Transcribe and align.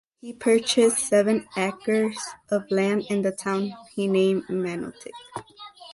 He 0.19 0.33
purchased 0.33 0.97
seven 0.97 1.47
acres 1.55 2.17
of 2.49 2.71
land 2.71 3.03
in 3.11 3.21
the 3.21 3.31
town 3.31 3.73
he 3.93 4.07
named 4.07 4.47
Manotick. 4.47 5.13